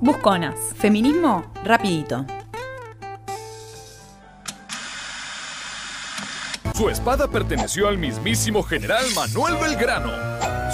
[0.00, 0.54] Busconas.
[0.76, 2.26] Feminismo rapidito.
[6.74, 10.10] Su espada perteneció al mismísimo general Manuel Belgrano.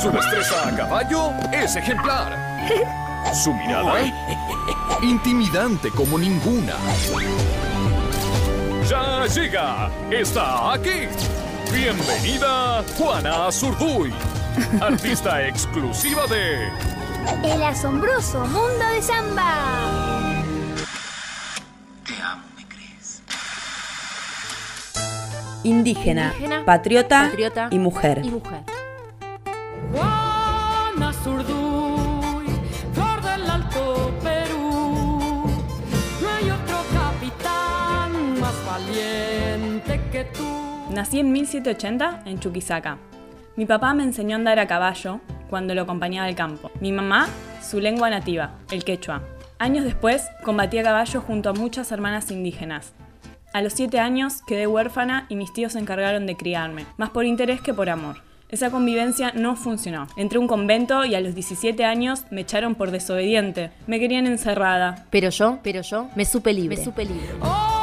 [0.01, 2.35] Su destreza a caballo es ejemplar.
[3.35, 4.01] Su mirada,
[5.03, 6.73] intimidante como ninguna.
[8.89, 11.07] Ya llega, está aquí.
[11.71, 14.13] Bienvenida, Juana Azurduy,
[14.81, 16.71] artista exclusiva de
[17.43, 20.41] El asombroso mundo de Samba.
[25.63, 28.23] Indígena, Indígena, patriota, patriota y mujer.
[28.25, 28.61] y mujer.
[29.93, 32.47] Juana Zurduy,
[32.95, 35.45] flor del Alto Perú.
[36.23, 40.47] No hay otro capitán más valiente que tú.
[40.91, 42.97] Nací en 1780 en Chuquisaca.
[43.57, 46.71] Mi papá me enseñó a andar a caballo cuando lo acompañaba al campo.
[46.81, 47.29] Mi mamá,
[47.61, 49.23] su lengua nativa, el quechua.
[49.59, 52.95] Años después, combatí a caballo junto a muchas hermanas indígenas.
[53.53, 57.27] A los 7 años quedé huérfana y mis tíos se encargaron de criarme, más por
[57.27, 58.23] interés que por amor.
[58.49, 60.07] Esa convivencia no funcionó.
[60.17, 63.71] Entré a un convento y a los 17 años me echaron por desobediente.
[63.87, 65.07] Me querían encerrada.
[65.11, 66.77] Pero yo, pero yo, me supe libre.
[66.77, 67.29] Me supe libre.
[67.41, 67.80] Oigo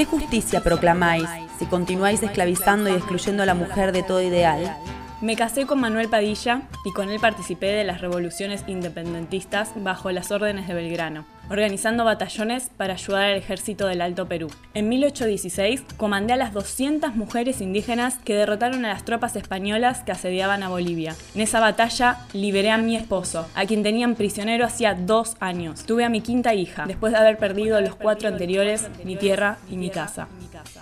[0.00, 4.74] ¿Qué justicia proclamáis si continuáis esclavizando y excluyendo a la mujer de todo ideal?
[5.20, 10.30] Me casé con Manuel Padilla y con él participé de las revoluciones independentistas bajo las
[10.30, 14.48] órdenes de Belgrano, organizando batallones para ayudar al ejército del Alto Perú.
[14.72, 20.12] En 1816 comandé a las 200 mujeres indígenas que derrotaron a las tropas españolas que
[20.12, 21.14] asediaban a Bolivia.
[21.34, 25.84] En esa batalla liberé a mi esposo, a quien tenían prisionero hacía dos años.
[25.84, 29.76] Tuve a mi quinta hija, después de haber perdido los cuatro anteriores, mi tierra y
[29.76, 30.28] mi casa.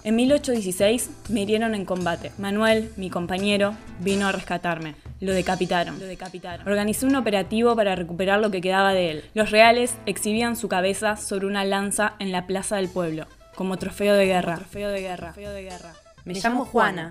[0.05, 2.33] En 1816 me hirieron en combate.
[2.39, 4.95] Manuel, mi compañero, vino a rescatarme.
[5.21, 6.01] Lo decapitaron.
[6.65, 9.25] Organizé un operativo para recuperar lo que quedaba de él.
[9.35, 13.27] Los reales exhibían su cabeza sobre una lanza en la plaza del pueblo,
[13.57, 14.57] como trofeo de guerra.
[14.57, 15.33] Trofeo de guerra.
[15.33, 15.93] Trofeo de guerra.
[16.25, 17.11] Me llamo Juana.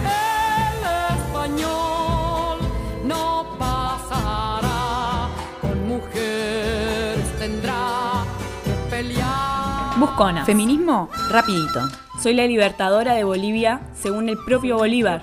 [0.00, 2.58] El español
[3.04, 5.28] no pasará,
[5.60, 8.24] con mujeres tendrá
[8.64, 9.98] que pelear.
[9.98, 10.46] Buscona.
[10.46, 11.86] Feminismo rapidito.
[12.22, 15.22] Soy la libertadora de Bolivia según el propio Bolívar.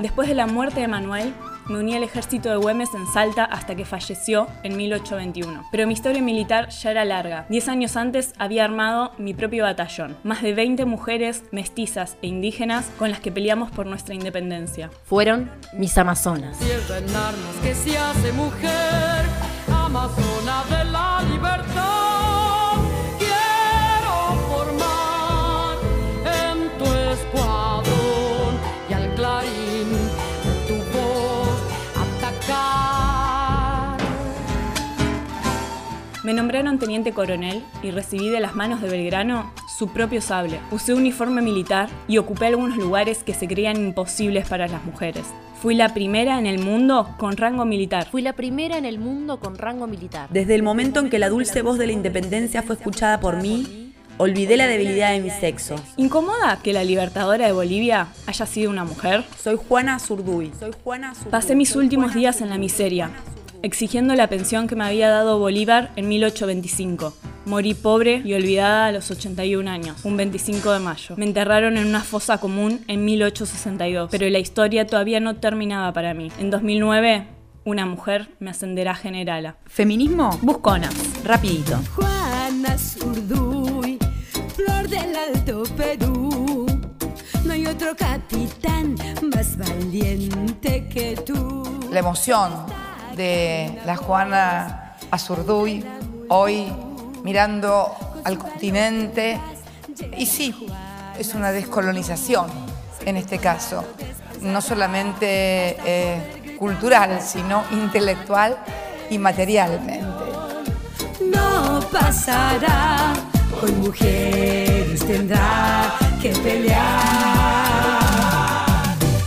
[0.00, 1.34] Después de la muerte de Manuel,
[1.68, 5.64] me uní al ejército de Güemes en Salta hasta que falleció en 1821.
[5.70, 7.46] Pero mi historia militar ya era larga.
[7.48, 10.16] Diez años antes había armado mi propio batallón.
[10.22, 14.90] Más de 20 mujeres, mestizas e indígenas con las que peleamos por nuestra independencia.
[15.04, 16.58] Fueron mis amazonas.
[16.58, 19.24] Tierra en armas que se hace mujer,
[19.68, 20.37] amazona
[36.28, 40.60] Me nombraron teniente coronel y recibí de las manos de Belgrano su propio sable.
[40.70, 45.24] Usé uniforme militar y ocupé algunos lugares que se creían imposibles para las mujeres.
[45.62, 48.08] Fui la primera en el mundo con rango militar.
[48.10, 50.28] Fui la primera en el mundo con rango militar.
[50.30, 53.94] Desde el momento en que la dulce voz de la independencia fue escuchada por mí,
[54.18, 55.76] olvidé la debilidad de mi sexo.
[55.96, 59.24] ¿Incomoda que la libertadora de Bolivia haya sido una mujer?
[59.42, 60.52] Soy Juana Zurduy.
[60.60, 61.30] Soy Juana Zurduy.
[61.30, 63.10] Pasé mis últimos días en la miseria,
[63.62, 67.14] exigiendo la pensión que me había dado Bolívar en 1825.
[67.46, 71.14] Morí pobre y olvidada a los 81 años, un 25 de mayo.
[71.16, 76.12] Me enterraron en una fosa común en 1862, pero la historia todavía no terminaba para
[76.14, 76.30] mí.
[76.38, 77.26] En 2009,
[77.64, 79.56] una mujer me ascenderá a generala.
[79.66, 80.90] Feminismo Buscona.
[81.24, 81.78] rapidito.
[81.94, 83.98] Juana Zurduy,
[84.54, 86.66] flor del Alto Perú.
[87.44, 88.94] No hay otro capitán
[89.34, 91.64] más valiente que tú.
[91.90, 92.52] la emoción
[93.18, 95.84] de la Juana Azurduy
[96.28, 96.72] hoy
[97.24, 99.38] mirando al continente.
[100.16, 100.54] Y sí,
[101.18, 102.46] es una descolonización
[103.04, 103.84] en este caso,
[104.40, 108.56] no solamente eh, cultural, sino intelectual
[109.10, 110.24] y materialmente.
[111.20, 113.12] No pasará,
[113.60, 115.92] con mujeres tendrá
[116.22, 117.58] que pelear.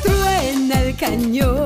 [0.01, 1.60] Truena el cañón,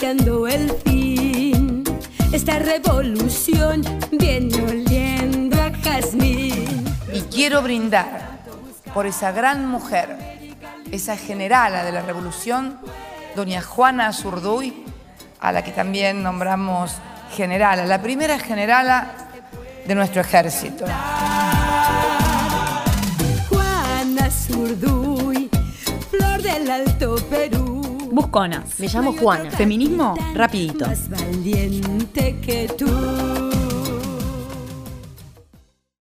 [0.00, 1.84] anunciando el fin.
[2.32, 6.84] Esta revolución viene oliendo a jazmín.
[7.12, 8.40] Y quiero brindar
[8.94, 10.16] por esa gran mujer,
[10.90, 12.78] esa generala de la revolución,
[13.36, 14.84] doña Juana Azurduy,
[15.38, 16.94] a la que también nombramos
[17.34, 19.12] generala, la primera generala
[19.86, 20.86] de nuestro ejército.
[24.30, 25.50] Zurduy,
[26.10, 27.79] flor del Alto Perú.
[28.10, 28.78] Busconas.
[28.78, 29.50] Me llamo Juana.
[29.50, 30.86] Feminismo, rapidito.
[30.86, 33.39] Más valiente que tú.